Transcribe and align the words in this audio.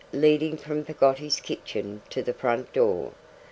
leading 0.13 0.57
from 0.57 0.83
Peggotty's 0.83 1.39
kitchen 1.39 2.01
to 2.09 2.23
the 2.23 2.33
front 2.33 2.73
door. 2.73 3.11